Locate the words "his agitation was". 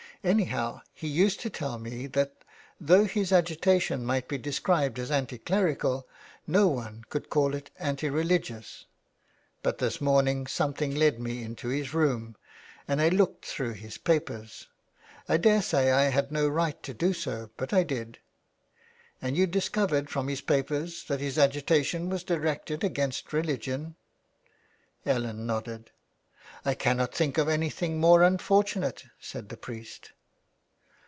21.19-22.23